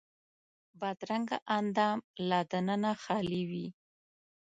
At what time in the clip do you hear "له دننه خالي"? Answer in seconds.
2.29-3.41